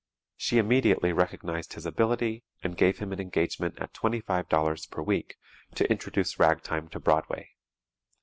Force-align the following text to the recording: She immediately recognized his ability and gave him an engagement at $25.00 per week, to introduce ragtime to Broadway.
She 0.35 0.57
immediately 0.57 1.13
recognized 1.13 1.73
his 1.73 1.85
ability 1.85 2.43
and 2.63 2.75
gave 2.75 2.97
him 2.97 3.13
an 3.13 3.19
engagement 3.19 3.77
at 3.77 3.93
$25.00 3.93 4.89
per 4.89 5.01
week, 5.03 5.37
to 5.75 5.87
introduce 5.91 6.39
ragtime 6.39 6.87
to 6.89 6.99
Broadway. 6.99 7.51